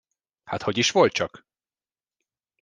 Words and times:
Hát 0.43 0.61
hogy 0.61 0.77
is 0.77 0.91
volt 0.91 1.13
csak? 1.13 1.45